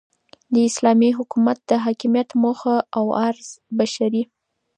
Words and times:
داسلامي 0.53 1.09
حكومت 1.17 1.57
دحاكميت 1.73 2.29
موخه 2.41 2.75
اوغرض 2.97 3.49
بشري 3.71 4.31